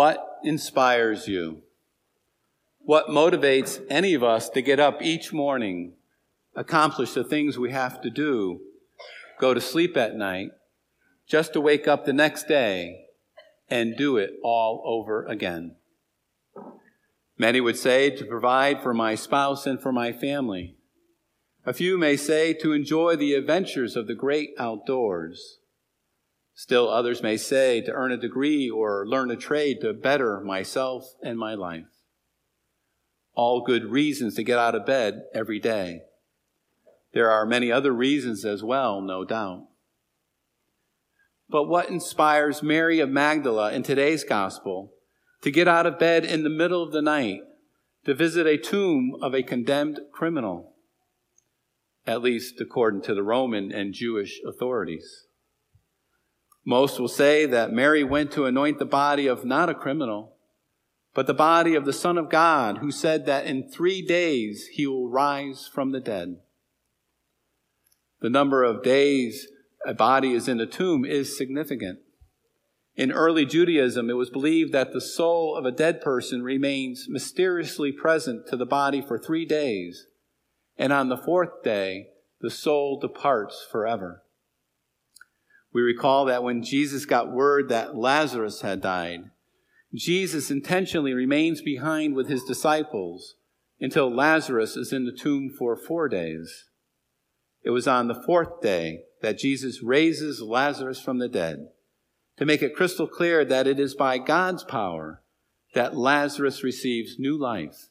What 0.00 0.38
inspires 0.42 1.28
you? 1.28 1.60
What 2.78 3.08
motivates 3.08 3.84
any 3.90 4.14
of 4.14 4.24
us 4.24 4.48
to 4.48 4.62
get 4.62 4.80
up 4.80 5.02
each 5.02 5.30
morning, 5.30 5.92
accomplish 6.56 7.12
the 7.12 7.22
things 7.22 7.58
we 7.58 7.70
have 7.72 8.00
to 8.00 8.08
do, 8.08 8.60
go 9.38 9.52
to 9.52 9.60
sleep 9.60 9.98
at 9.98 10.16
night, 10.16 10.52
just 11.28 11.52
to 11.52 11.60
wake 11.60 11.86
up 11.86 12.06
the 12.06 12.14
next 12.14 12.48
day 12.48 13.08
and 13.68 13.94
do 13.94 14.16
it 14.16 14.30
all 14.42 14.82
over 14.86 15.26
again? 15.26 15.76
Many 17.36 17.60
would 17.60 17.76
say 17.76 18.08
to 18.08 18.24
provide 18.24 18.82
for 18.82 18.94
my 18.94 19.14
spouse 19.14 19.66
and 19.66 19.78
for 19.78 19.92
my 19.92 20.12
family. 20.12 20.76
A 21.66 21.74
few 21.74 21.98
may 21.98 22.16
say 22.16 22.54
to 22.54 22.72
enjoy 22.72 23.16
the 23.16 23.34
adventures 23.34 23.96
of 23.96 24.06
the 24.06 24.14
great 24.14 24.52
outdoors. 24.58 25.58
Still 26.54 26.88
others 26.88 27.22
may 27.22 27.36
say 27.36 27.80
to 27.80 27.92
earn 27.92 28.12
a 28.12 28.16
degree 28.16 28.68
or 28.68 29.06
learn 29.06 29.30
a 29.30 29.36
trade 29.36 29.80
to 29.80 29.92
better 29.92 30.40
myself 30.40 31.14
and 31.22 31.38
my 31.38 31.54
life. 31.54 31.86
All 33.34 33.62
good 33.62 33.84
reasons 33.84 34.34
to 34.34 34.42
get 34.42 34.58
out 34.58 34.74
of 34.74 34.84
bed 34.84 35.22
every 35.32 35.58
day. 35.58 36.02
There 37.12 37.30
are 37.30 37.46
many 37.46 37.72
other 37.72 37.92
reasons 37.92 38.44
as 38.44 38.62
well, 38.62 39.00
no 39.00 39.24
doubt. 39.24 39.66
But 41.48 41.64
what 41.64 41.88
inspires 41.88 42.62
Mary 42.62 43.00
of 43.00 43.08
Magdala 43.08 43.72
in 43.72 43.82
today's 43.82 44.22
gospel 44.22 44.92
to 45.42 45.50
get 45.50 45.66
out 45.66 45.86
of 45.86 45.98
bed 45.98 46.24
in 46.24 46.44
the 46.44 46.50
middle 46.50 46.82
of 46.82 46.92
the 46.92 47.02
night 47.02 47.40
to 48.04 48.14
visit 48.14 48.46
a 48.46 48.56
tomb 48.56 49.16
of 49.20 49.34
a 49.34 49.42
condemned 49.42 50.00
criminal? 50.12 50.74
At 52.06 52.22
least 52.22 52.60
according 52.60 53.02
to 53.02 53.14
the 53.14 53.22
Roman 53.22 53.72
and 53.72 53.92
Jewish 53.92 54.40
authorities. 54.46 55.26
Most 56.64 57.00
will 57.00 57.08
say 57.08 57.46
that 57.46 57.72
Mary 57.72 58.04
went 58.04 58.30
to 58.32 58.44
anoint 58.44 58.78
the 58.78 58.84
body 58.84 59.26
of 59.26 59.44
not 59.44 59.70
a 59.70 59.74
criminal, 59.74 60.36
but 61.14 61.26
the 61.26 61.34
body 61.34 61.74
of 61.74 61.84
the 61.84 61.92
Son 61.92 62.18
of 62.18 62.30
God, 62.30 62.78
who 62.78 62.90
said 62.90 63.26
that 63.26 63.46
in 63.46 63.68
three 63.68 64.02
days 64.02 64.68
he 64.72 64.86
will 64.86 65.08
rise 65.08 65.68
from 65.72 65.92
the 65.92 66.00
dead. 66.00 66.36
The 68.20 68.30
number 68.30 68.62
of 68.62 68.82
days 68.82 69.48
a 69.86 69.94
body 69.94 70.34
is 70.34 70.46
in 70.46 70.60
a 70.60 70.66
tomb 70.66 71.04
is 71.04 71.36
significant. 71.36 72.00
In 72.94 73.12
early 73.12 73.46
Judaism, 73.46 74.10
it 74.10 74.14
was 74.14 74.28
believed 74.28 74.72
that 74.72 74.92
the 74.92 75.00
soul 75.00 75.56
of 75.56 75.64
a 75.64 75.70
dead 75.70 76.02
person 76.02 76.42
remains 76.42 77.06
mysteriously 77.08 77.92
present 77.92 78.46
to 78.48 78.56
the 78.58 78.66
body 78.66 79.00
for 79.00 79.18
three 79.18 79.46
days, 79.46 80.06
and 80.76 80.92
on 80.92 81.08
the 81.08 81.16
fourth 81.16 81.62
day, 81.62 82.08
the 82.40 82.50
soul 82.50 82.98
departs 83.00 83.66
forever. 83.70 84.22
We 85.72 85.82
recall 85.82 86.24
that 86.26 86.42
when 86.42 86.62
Jesus 86.62 87.04
got 87.04 87.32
word 87.32 87.68
that 87.68 87.96
Lazarus 87.96 88.62
had 88.62 88.80
died, 88.80 89.30
Jesus 89.94 90.50
intentionally 90.50 91.12
remains 91.12 91.62
behind 91.62 92.14
with 92.14 92.28
his 92.28 92.44
disciples 92.44 93.34
until 93.80 94.14
Lazarus 94.14 94.76
is 94.76 94.92
in 94.92 95.04
the 95.04 95.16
tomb 95.16 95.50
for 95.56 95.76
four 95.76 96.08
days. 96.08 96.66
It 97.62 97.70
was 97.70 97.86
on 97.86 98.08
the 98.08 98.22
fourth 98.22 98.60
day 98.60 99.02
that 99.22 99.38
Jesus 99.38 99.82
raises 99.82 100.40
Lazarus 100.40 101.00
from 101.00 101.18
the 101.18 101.28
dead 101.28 101.68
to 102.36 102.46
make 102.46 102.62
it 102.62 102.74
crystal 102.74 103.06
clear 103.06 103.44
that 103.44 103.66
it 103.66 103.78
is 103.78 103.94
by 103.94 104.18
God's 104.18 104.64
power 104.64 105.22
that 105.74 105.96
Lazarus 105.96 106.62
receives 106.62 107.18
new 107.18 107.38
life 107.38 107.88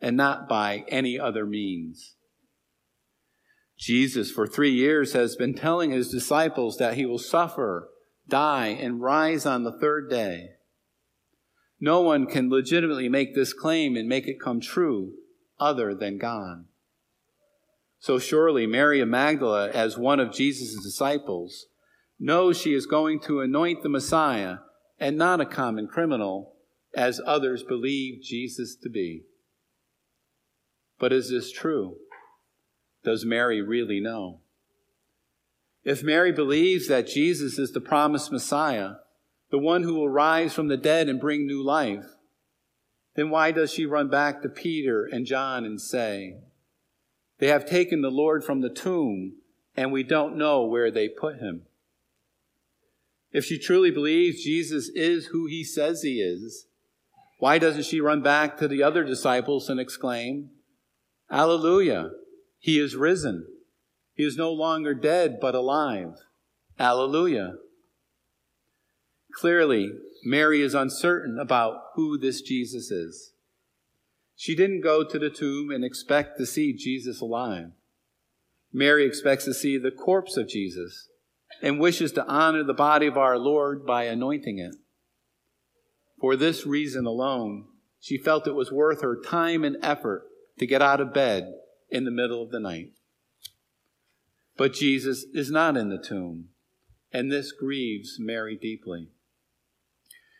and 0.00 0.16
not 0.16 0.48
by 0.48 0.84
any 0.88 1.18
other 1.18 1.44
means. 1.44 2.14
Jesus, 3.80 4.30
for 4.30 4.46
three 4.46 4.72
years, 4.72 5.14
has 5.14 5.36
been 5.36 5.54
telling 5.54 5.90
his 5.90 6.10
disciples 6.10 6.76
that 6.76 6.94
he 6.94 7.06
will 7.06 7.18
suffer, 7.18 7.88
die, 8.28 8.66
and 8.66 9.00
rise 9.00 9.46
on 9.46 9.64
the 9.64 9.72
third 9.72 10.10
day. 10.10 10.50
No 11.80 12.02
one 12.02 12.26
can 12.26 12.50
legitimately 12.50 13.08
make 13.08 13.34
this 13.34 13.54
claim 13.54 13.96
and 13.96 14.06
make 14.06 14.26
it 14.26 14.38
come 14.38 14.60
true 14.60 15.14
other 15.58 15.94
than 15.94 16.18
God. 16.18 16.66
So 18.00 18.18
surely 18.18 18.66
Mary 18.66 19.00
of 19.00 19.08
Magdala, 19.08 19.70
as 19.70 19.96
one 19.96 20.20
of 20.20 20.32
Jesus' 20.32 20.82
disciples, 20.82 21.66
knows 22.18 22.58
she 22.58 22.74
is 22.74 22.84
going 22.84 23.18
to 23.20 23.40
anoint 23.40 23.82
the 23.82 23.88
Messiah 23.88 24.56
and 24.98 25.16
not 25.16 25.40
a 25.40 25.46
common 25.46 25.86
criminal, 25.86 26.52
as 26.94 27.18
others 27.24 27.62
believe 27.62 28.22
Jesus 28.22 28.76
to 28.82 28.90
be. 28.90 29.22
But 30.98 31.14
is 31.14 31.30
this 31.30 31.50
true? 31.50 31.96
Does 33.04 33.24
Mary 33.24 33.62
really 33.62 34.00
know? 34.00 34.40
If 35.82 36.02
Mary 36.02 36.32
believes 36.32 36.88
that 36.88 37.06
Jesus 37.06 37.58
is 37.58 37.72
the 37.72 37.80
promised 37.80 38.30
Messiah, 38.30 38.96
the 39.50 39.58
one 39.58 39.82
who 39.82 39.94
will 39.94 40.08
rise 40.08 40.52
from 40.52 40.68
the 40.68 40.76
dead 40.76 41.08
and 41.08 41.20
bring 41.20 41.46
new 41.46 41.62
life, 41.62 42.04
then 43.16 43.30
why 43.30 43.50
does 43.50 43.72
she 43.72 43.86
run 43.86 44.08
back 44.08 44.42
to 44.42 44.48
Peter 44.48 45.04
and 45.04 45.26
John 45.26 45.64
and 45.64 45.80
say, 45.80 46.36
They 47.38 47.48
have 47.48 47.68
taken 47.68 48.02
the 48.02 48.10
Lord 48.10 48.44
from 48.44 48.60
the 48.60 48.70
tomb, 48.70 49.36
and 49.76 49.90
we 49.90 50.02
don't 50.02 50.36
know 50.36 50.64
where 50.64 50.90
they 50.90 51.08
put 51.08 51.38
him? 51.38 51.62
If 53.32 53.44
she 53.44 53.58
truly 53.58 53.90
believes 53.90 54.44
Jesus 54.44 54.90
is 54.94 55.26
who 55.26 55.46
he 55.46 55.64
says 55.64 56.02
he 56.02 56.20
is, 56.20 56.66
why 57.38 57.58
doesn't 57.58 57.86
she 57.86 58.00
run 58.00 58.22
back 58.22 58.58
to 58.58 58.68
the 58.68 58.82
other 58.82 59.02
disciples 59.02 59.70
and 59.70 59.80
exclaim, 59.80 60.50
Alleluia! 61.30 62.10
He 62.60 62.78
is 62.78 62.94
risen. 62.94 63.46
He 64.14 64.22
is 64.22 64.36
no 64.36 64.52
longer 64.52 64.92
dead, 64.92 65.38
but 65.40 65.54
alive. 65.54 66.12
Alleluia. 66.78 67.54
Clearly, 69.34 69.90
Mary 70.24 70.60
is 70.60 70.74
uncertain 70.74 71.38
about 71.40 71.78
who 71.94 72.18
this 72.18 72.42
Jesus 72.42 72.90
is. 72.90 73.32
She 74.36 74.54
didn't 74.54 74.82
go 74.82 75.02
to 75.04 75.18
the 75.18 75.30
tomb 75.30 75.70
and 75.70 75.84
expect 75.84 76.36
to 76.38 76.44
see 76.44 76.74
Jesus 76.74 77.20
alive. 77.22 77.70
Mary 78.72 79.06
expects 79.06 79.46
to 79.46 79.54
see 79.54 79.78
the 79.78 79.90
corpse 79.90 80.36
of 80.36 80.48
Jesus 80.48 81.08
and 81.62 81.80
wishes 81.80 82.12
to 82.12 82.26
honor 82.26 82.62
the 82.62 82.74
body 82.74 83.06
of 83.06 83.16
our 83.16 83.38
Lord 83.38 83.86
by 83.86 84.04
anointing 84.04 84.58
it. 84.58 84.76
For 86.20 86.36
this 86.36 86.66
reason 86.66 87.06
alone, 87.06 87.64
she 88.00 88.18
felt 88.18 88.46
it 88.46 88.54
was 88.54 88.70
worth 88.70 89.00
her 89.00 89.18
time 89.18 89.64
and 89.64 89.76
effort 89.82 90.24
to 90.58 90.66
get 90.66 90.82
out 90.82 91.00
of 91.00 91.14
bed 91.14 91.54
in 91.90 92.04
the 92.04 92.10
middle 92.10 92.42
of 92.42 92.50
the 92.50 92.60
night. 92.60 92.92
But 94.56 94.74
Jesus 94.74 95.24
is 95.32 95.50
not 95.50 95.76
in 95.76 95.88
the 95.88 95.98
tomb, 95.98 96.48
and 97.12 97.30
this 97.30 97.52
grieves 97.52 98.18
Mary 98.18 98.58
deeply. 98.60 99.08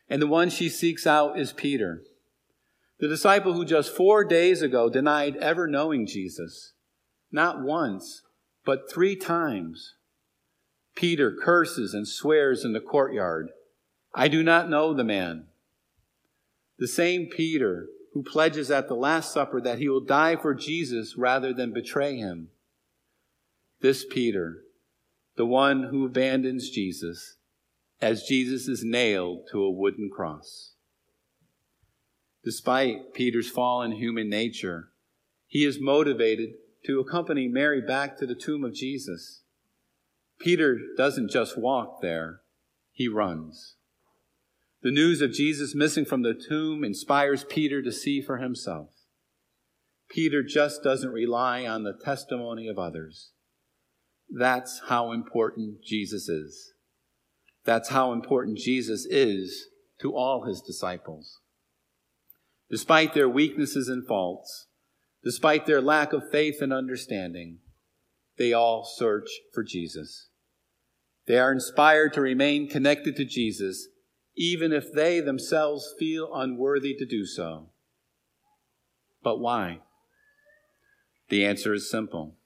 And 0.09 0.21
the 0.21 0.27
one 0.27 0.51
she 0.51 0.69
seeks 0.69 1.07
out 1.07 1.39
is 1.39 1.53
Peter, 1.53 2.03
the 2.99 3.09
disciple 3.09 3.55
who 3.55 3.65
just 3.65 3.95
four 3.95 4.25
days 4.25 4.61
ago 4.61 4.91
denied 4.91 5.37
ever 5.37 5.67
knowing 5.67 6.07
Jesus, 6.07 6.75
not 7.33 7.63
once, 7.63 8.23
but 8.65 8.91
three 8.93 9.17
times. 9.17 9.95
Peter 10.95 11.35
curses 11.35 11.95
and 11.95 12.07
swears 12.07 12.65
in 12.65 12.75
the 12.75 12.81
courtyard, 12.81 13.51
I 14.15 14.29
do 14.29 14.43
not 14.43 14.69
know 14.69 14.93
the 14.93 15.05
man. 15.05 15.47
The 16.79 16.89
same 16.89 17.27
Peter 17.27 17.87
who 18.13 18.23
pledges 18.23 18.71
at 18.71 18.89
the 18.89 18.95
Last 18.95 19.33
Supper 19.33 19.61
that 19.61 19.79
he 19.79 19.89
will 19.89 20.01
die 20.01 20.37
for 20.37 20.55
Jesus 20.55 21.17
rather 21.17 21.53
than 21.53 21.73
betray 21.73 22.17
him. 22.17 22.49
This 23.81 24.05
Peter, 24.05 24.65
the 25.37 25.47
one 25.47 25.85
who 25.85 26.05
abandons 26.05 26.71
Jesus 26.71 27.37
as 28.01 28.25
Jesus 28.25 28.67
is 28.67 28.83
nailed 28.85 29.47
to 29.53 29.63
a 29.63 29.71
wooden 29.71 30.11
cross. 30.11 30.73
Despite 32.45 33.13
Peter's 33.13 33.51
fallen 33.51 33.93
human 33.93 34.29
nature, 34.29 34.89
he 35.47 35.65
is 35.65 35.81
motivated 35.81 36.51
to 36.87 37.01
accompany 37.01 37.47
Mary 37.47 37.81
back 37.81 38.17
to 38.19 38.27
the 38.27 38.35
tomb 38.35 38.65
of 38.65 38.75
Jesus. 38.75 39.43
Peter 40.39 40.79
doesn't 40.97 41.31
just 41.31 41.59
walk 41.59 42.01
there, 42.01 42.41
he 42.93 43.09
runs. 43.09 43.77
The 44.83 44.91
news 44.91 45.21
of 45.21 45.33
Jesus 45.33 45.75
missing 45.75 46.07
from 46.07 46.23
the 46.23 46.33
tomb 46.35 46.85
inspires 46.85 47.45
Peter 47.45 47.83
to 47.83 47.93
see 47.93 48.23
for 48.23 48.39
himself. 48.39 48.89
Peter 50.09 50.43
just 50.43 50.83
doesn't 50.83 51.13
rely 51.13 51.67
on 51.67 51.85
the 51.85 51.93
testimony 52.03 52.67
of 52.67 52.79
others. 52.79 53.33
That's 54.29 54.83
how 54.89 55.13
important 55.13 55.85
Jesus 55.85 56.29
is. 56.29 56.73
That's 57.65 57.91
how 57.91 58.13
important 58.13 58.59
Jesus 58.59 59.07
is 59.07 59.67
to 60.01 60.17
all 60.17 60.47
his 60.47 60.63
disciples. 60.63 61.41
Despite 62.71 63.13
their 63.13 63.29
weaknesses 63.29 63.89
and 63.89 64.07
faults, 64.07 64.69
despite 65.23 65.67
their 65.67 65.83
lack 65.83 66.15
of 66.15 66.31
faith 66.31 66.63
and 66.63 66.73
understanding, 66.73 67.59
they 68.39 68.55
all 68.55 68.85
search 68.85 69.29
for 69.53 69.63
Jesus. 69.63 70.31
They 71.27 71.39
are 71.39 71.53
inspired 71.53 72.15
to 72.15 72.23
remain 72.23 72.69
connected 72.69 73.15
to 73.17 73.27
Jesus 73.27 73.89
even 74.41 74.73
if 74.73 74.91
they 74.91 75.21
themselves 75.21 75.95
feel 75.99 76.31
unworthy 76.35 76.95
to 76.95 77.05
do 77.05 77.27
so. 77.27 77.67
But 79.23 79.39
why? 79.39 79.81
The 81.29 81.45
answer 81.45 81.75
is 81.75 81.91
simple. 81.91 82.37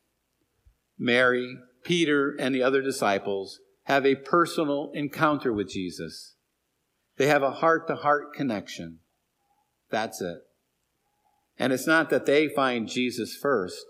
Mary, 0.99 1.57
Peter, 1.85 2.35
and 2.37 2.53
the 2.53 2.65
other 2.65 2.83
disciples 2.83 3.61
have 3.85 4.05
a 4.05 4.17
personal 4.17 4.91
encounter 4.93 5.53
with 5.53 5.69
Jesus. 5.69 6.35
They 7.17 7.29
have 7.29 7.45
a 7.45 7.53
heart 7.53 7.87
to 7.87 7.95
heart 7.95 8.35
connection. 8.35 8.99
That's 9.89 10.21
it. 10.21 10.39
And 11.61 11.73
it's 11.73 11.87
not 11.87 12.11
that 12.11 12.27
they 12.27 12.49
find 12.49 12.89
Jesus 12.89 13.37
first, 13.41 13.87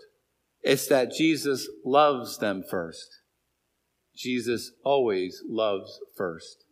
it's 0.61 0.87
that 0.89 1.11
Jesus 1.11 1.67
loves 1.83 2.37
them 2.37 2.63
first. 2.69 3.21
Jesus 4.15 4.73
always 4.83 5.41
loves 5.49 5.99
first. 6.15 6.64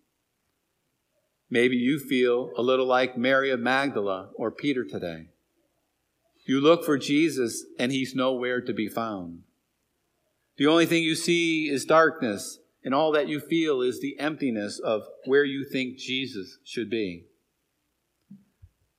Maybe 1.53 1.75
you 1.75 1.99
feel 1.99 2.49
a 2.57 2.63
little 2.63 2.87
like 2.87 3.15
Mary 3.15 3.51
of 3.51 3.59
Magdala 3.59 4.29
or 4.33 4.49
Peter 4.49 4.83
today. 4.83 5.27
You 6.47 6.59
look 6.59 6.83
for 6.83 6.97
Jesus 6.97 7.63
and 7.77 7.91
he's 7.91 8.15
nowhere 8.15 8.59
to 8.59 8.73
be 8.73 8.87
found. 8.87 9.43
The 10.57 10.65
only 10.65 10.87
thing 10.87 11.03
you 11.03 11.13
see 11.13 11.69
is 11.69 11.85
darkness, 11.85 12.57
and 12.83 12.91
all 12.91 13.11
that 13.11 13.27
you 13.27 13.39
feel 13.39 13.83
is 13.83 14.01
the 14.01 14.19
emptiness 14.19 14.79
of 14.79 15.03
where 15.25 15.43
you 15.43 15.63
think 15.63 15.99
Jesus 15.99 16.57
should 16.63 16.89
be. 16.89 17.25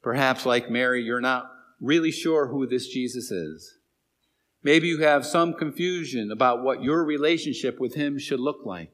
Perhaps, 0.01 0.47
like 0.47 0.71
Mary, 0.71 1.03
you're 1.03 1.21
not 1.21 1.51
really 1.81 2.13
sure 2.13 2.47
who 2.47 2.69
this 2.69 2.87
Jesus 2.87 3.33
is. 3.33 3.79
Maybe 4.63 4.87
you 4.87 5.01
have 5.01 5.27
some 5.27 5.55
confusion 5.55 6.31
about 6.31 6.63
what 6.63 6.85
your 6.85 7.05
relationship 7.05 7.81
with 7.81 7.97
him 7.97 8.17
should 8.17 8.39
look 8.39 8.61
like. 8.65 8.93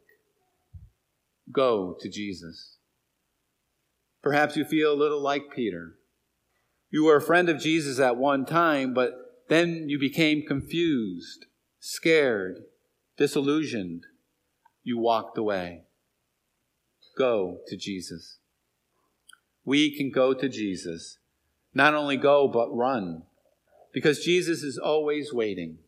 Go 1.53 1.95
to 2.01 2.09
Jesus. 2.09 2.79
Perhaps 4.23 4.57
you 4.57 4.65
feel 4.65 4.93
a 4.93 4.95
little 4.95 5.21
like 5.21 5.55
Peter. 5.55 5.95
You 6.91 7.05
were 7.05 7.17
a 7.17 7.23
friend 7.23 7.49
of 7.49 7.61
Jesus 7.61 7.99
at 7.99 8.17
one 8.17 8.45
time, 8.45 8.93
but 8.93 9.13
then 9.49 9.89
you 9.89 9.99
became 9.99 10.47
confused, 10.47 11.47
scared, 11.79 12.65
disillusioned. 13.17 14.05
You 14.83 14.99
walked 14.99 15.39
away. 15.39 15.85
Go 17.17 17.59
to 17.69 17.77
Jesus. 17.77 18.39
We 19.65 19.97
can 19.97 20.11
go 20.11 20.35
to 20.35 20.49
Jesus. 20.49 21.19
Not 21.75 21.95
only 21.95 22.17
go, 22.17 22.49
but 22.49 22.75
run, 22.75 23.23
because 23.93 24.25
Jesus 24.25 24.63
is 24.63 24.79
always 24.79 25.33
waiting. 25.33 25.79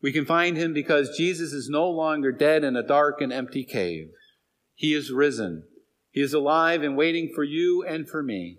We 0.00 0.12
can 0.12 0.24
find 0.24 0.56
him 0.56 0.72
because 0.72 1.16
Jesus 1.16 1.52
is 1.52 1.68
no 1.68 1.88
longer 1.88 2.32
dead 2.32 2.64
in 2.64 2.76
a 2.76 2.86
dark 2.86 3.20
and 3.20 3.32
empty 3.32 3.64
cave. 3.64 4.10
He 4.74 4.94
is 4.94 5.12
risen. 5.12 5.64
He 6.12 6.20
is 6.20 6.34
alive 6.34 6.82
and 6.82 6.96
waiting 6.96 7.32
for 7.34 7.42
you 7.42 7.82
and 7.82 8.08
for 8.08 8.22
me. 8.22 8.58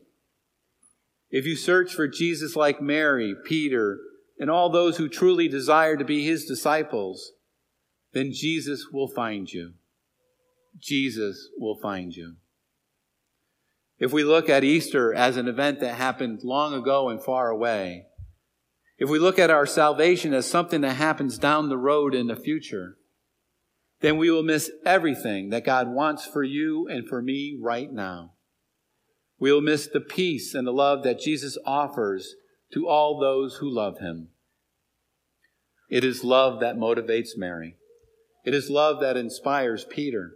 If 1.30 1.46
you 1.46 1.56
search 1.56 1.94
for 1.94 2.08
Jesus 2.08 2.56
like 2.56 2.82
Mary, 2.82 3.36
Peter, 3.46 4.00
and 4.40 4.50
all 4.50 4.70
those 4.70 4.98
who 4.98 5.08
truly 5.08 5.48
desire 5.48 5.96
to 5.96 6.04
be 6.04 6.26
his 6.26 6.46
disciples, 6.46 7.32
then 8.12 8.32
Jesus 8.34 8.88
will 8.92 9.08
find 9.08 9.52
you. 9.52 9.74
Jesus 10.80 11.50
will 11.58 11.76
find 11.76 12.16
you. 12.16 12.36
If 14.00 14.12
we 14.12 14.24
look 14.24 14.50
at 14.50 14.64
Easter 14.64 15.14
as 15.14 15.38
an 15.38 15.48
event 15.48 15.80
that 15.80 15.96
happened 15.96 16.42
long 16.44 16.74
ago 16.74 17.10
and 17.10 17.24
far 17.24 17.50
away, 17.50 18.08
if 18.98 19.10
we 19.10 19.20
look 19.20 19.38
at 19.38 19.52
our 19.52 19.66
salvation 19.66 20.34
as 20.34 20.50
something 20.50 20.82
that 20.82 20.96
happens 20.96 21.38
down 21.38 21.70
the 21.70 21.78
road 21.78 22.16
in 22.16 22.28
the 22.28 22.36
future, 22.36 22.98
then 24.04 24.18
we 24.18 24.30
will 24.30 24.44
miss 24.44 24.70
everything 24.86 25.50
that 25.50 25.64
God 25.64 25.88
wants 25.88 26.26
for 26.26 26.44
you 26.44 26.90
and 26.90 27.08
for 27.08 27.22
me 27.22 27.58
right 27.60 27.90
now. 27.90 28.34
We 29.40 29.50
will 29.50 29.62
miss 29.62 29.88
the 29.88 30.02
peace 30.02 30.54
and 30.54 30.68
the 30.68 30.74
love 30.74 31.06
that 31.06 31.22
Jesus 31.22 31.58
offers 31.66 32.36
to 32.74 32.86
all 32.86 33.18
those 33.18 33.56
who 33.56 33.74
love 33.74 34.00
him. 34.00 34.28
It 35.90 36.04
is 36.04 36.22
love 36.22 36.60
that 36.60 36.76
motivates 36.76 37.38
Mary. 37.38 37.78
It 38.44 38.54
is 38.54 38.70
love 38.70 39.00
that 39.00 39.16
inspires 39.16 39.86
Peter. 39.86 40.32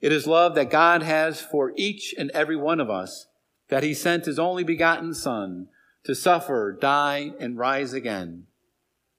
It 0.00 0.10
is 0.10 0.26
love 0.26 0.56
that 0.56 0.68
God 0.68 1.04
has 1.04 1.40
for 1.40 1.72
each 1.76 2.12
and 2.18 2.32
every 2.32 2.56
one 2.56 2.80
of 2.80 2.90
us, 2.90 3.28
that 3.68 3.84
he 3.84 3.94
sent 3.94 4.24
his 4.24 4.40
only 4.40 4.64
begotten 4.64 5.14
Son 5.14 5.68
to 6.02 6.16
suffer, 6.16 6.76
die, 6.80 7.30
and 7.38 7.56
rise 7.56 7.92
again, 7.92 8.48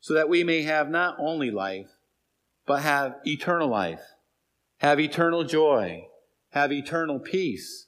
so 0.02 0.14
that 0.14 0.28
we 0.28 0.44
may 0.44 0.64
have 0.64 0.90
not 0.90 1.16
only 1.18 1.50
life, 1.50 1.88
but 2.66 2.82
have 2.82 3.16
eternal 3.26 3.68
life, 3.68 4.02
have 4.80 5.00
eternal 5.00 5.44
joy, 5.44 6.08
have 6.52 6.72
eternal 6.72 7.20
peace, 7.20 7.88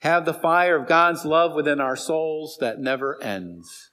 have 0.00 0.24
the 0.24 0.34
fire 0.34 0.76
of 0.76 0.88
God's 0.88 1.24
love 1.24 1.54
within 1.54 1.80
our 1.80 1.96
souls 1.96 2.56
that 2.60 2.80
never 2.80 3.22
ends. 3.22 3.90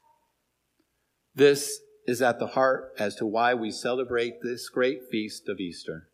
This 1.36 1.80
is 2.06 2.22
at 2.22 2.40
the 2.40 2.48
heart 2.48 2.92
as 2.98 3.16
to 3.16 3.26
why 3.26 3.54
we 3.54 3.72
celebrate 3.72 4.42
this 4.42 4.70
great 4.70 5.02
feast 5.12 5.48
of 5.48 5.60
Easter. 5.60 6.10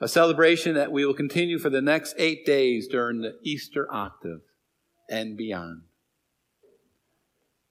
A 0.00 0.08
celebration 0.08 0.74
that 0.74 0.92
we 0.92 1.04
will 1.04 1.14
continue 1.14 1.58
for 1.58 1.70
the 1.70 1.82
next 1.82 2.14
eight 2.18 2.44
days 2.44 2.88
during 2.88 3.20
the 3.20 3.36
Easter 3.42 3.86
octave 3.92 4.40
and 5.08 5.36
beyond. 5.36 5.82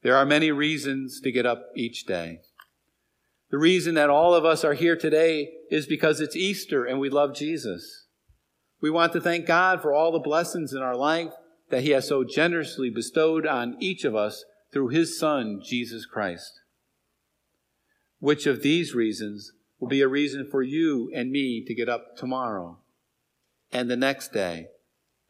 There 0.02 0.16
are 0.16 0.26
many 0.26 0.52
reasons 0.52 1.20
to 1.22 1.32
get 1.32 1.46
up 1.46 1.70
each 1.76 2.06
day. 2.06 2.42
The 3.56 3.60
reason 3.60 3.96
that 3.96 4.10
all 4.10 4.34
of 4.34 4.44
us 4.44 4.66
are 4.66 4.74
here 4.74 4.98
today 4.98 5.50
is 5.72 5.88
because 5.88 6.20
it's 6.20 6.36
Easter 6.36 6.84
and 6.84 7.00
we 7.00 7.10
love 7.10 7.34
Jesus. 7.34 8.08
We 8.82 8.90
want 8.90 9.14
to 9.14 9.22
thank 9.22 9.46
God 9.46 9.82
for 9.82 9.94
all 9.94 10.12
the 10.12 10.20
blessings 10.20 10.74
in 10.74 10.82
our 10.82 10.98
life 10.98 11.32
that 11.70 11.82
He 11.82 11.92
has 11.92 12.06
so 12.06 12.26
generously 12.26 12.90
bestowed 12.90 13.48
on 13.48 13.78
each 13.80 14.04
of 14.04 14.14
us 14.14 14.44
through 14.74 14.90
His 14.90 15.18
Son, 15.18 15.62
Jesus 15.64 16.06
Christ. 16.06 16.52
Which 18.20 18.46
of 18.46 18.62
these 18.62 18.94
reasons 18.94 19.54
will 19.80 19.88
be 19.88 20.02
a 20.02 20.10
reason 20.10 20.46
for 20.52 20.62
you 20.62 21.10
and 21.16 21.32
me 21.32 21.64
to 21.64 21.74
get 21.74 21.88
up 21.88 22.18
tomorrow 22.18 22.80
and 23.72 23.90
the 23.90 23.96
next 23.96 24.34
day 24.34 24.68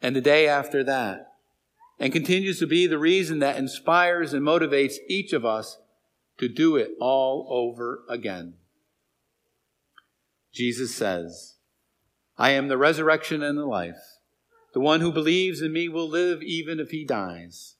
and 0.02 0.16
the 0.16 0.20
day 0.20 0.48
after 0.48 0.82
that 0.82 1.28
and 2.00 2.12
continues 2.12 2.58
to 2.58 2.66
be 2.66 2.88
the 2.88 2.98
reason 2.98 3.38
that 3.38 3.56
inspires 3.56 4.32
and 4.32 4.44
motivates 4.44 4.96
each 5.06 5.32
of 5.32 5.44
us 5.44 5.78
to 6.38 6.48
do 6.48 6.76
it 6.76 6.90
all 7.00 7.46
over 7.50 8.02
again. 8.08 8.54
Jesus 10.52 10.94
says, 10.94 11.54
I 12.38 12.50
am 12.50 12.68
the 12.68 12.78
resurrection 12.78 13.42
and 13.42 13.58
the 13.58 13.66
life. 13.66 14.18
The 14.74 14.80
one 14.80 15.00
who 15.00 15.12
believes 15.12 15.62
in 15.62 15.72
me 15.72 15.88
will 15.88 16.08
live 16.08 16.42
even 16.42 16.80
if 16.80 16.90
he 16.90 17.04
dies. 17.04 17.76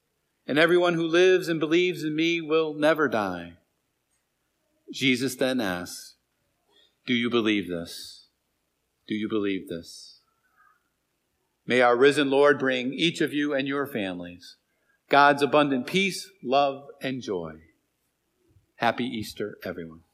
And 0.46 0.58
everyone 0.58 0.94
who 0.94 1.06
lives 1.06 1.48
and 1.48 1.60
believes 1.60 2.02
in 2.04 2.14
me 2.14 2.40
will 2.40 2.74
never 2.74 3.08
die. 3.08 3.54
Jesus 4.92 5.34
then 5.34 5.60
asks, 5.60 6.14
Do 7.06 7.14
you 7.14 7.28
believe 7.28 7.68
this? 7.68 8.28
Do 9.08 9.14
you 9.14 9.28
believe 9.28 9.68
this? 9.68 10.20
May 11.66 11.80
our 11.80 11.96
risen 11.96 12.30
Lord 12.30 12.58
bring 12.58 12.94
each 12.94 13.20
of 13.20 13.32
you 13.32 13.52
and 13.52 13.66
your 13.66 13.86
families 13.86 14.56
God's 15.08 15.42
abundant 15.42 15.86
peace, 15.86 16.30
love, 16.42 16.88
and 17.00 17.22
joy. 17.22 17.52
Happy 18.76 19.04
Easter, 19.04 19.56
everyone. 19.64 20.05